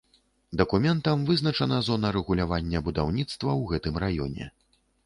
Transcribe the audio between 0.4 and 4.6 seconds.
Дакументам вызначана зона рэгулявання будаўніцтва ў гэтым раёне.